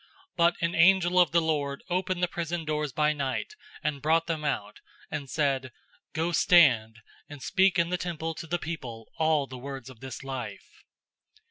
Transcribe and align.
005:019 0.01 0.07
But 0.37 0.55
an 0.61 0.73
angel 0.73 1.19
of 1.19 1.29
the 1.31 1.41
Lord 1.41 1.83
opened 1.87 2.23
the 2.23 2.27
prison 2.27 2.65
doors 2.65 2.91
by 2.91 3.13
night, 3.13 3.53
and 3.83 4.01
brought 4.01 4.25
them 4.25 4.43
out, 4.43 4.79
and 5.11 5.29
said, 5.29 5.65
005:020 5.65 5.71
"Go 6.13 6.31
stand 6.31 6.99
and 7.29 7.43
speak 7.43 7.77
in 7.77 7.89
the 7.89 7.99
temple 7.99 8.33
to 8.33 8.47
the 8.47 8.57
people 8.57 9.09
all 9.19 9.45
the 9.45 9.59
words 9.59 9.91
of 9.91 9.99
this 9.99 10.23
life." 10.23 10.83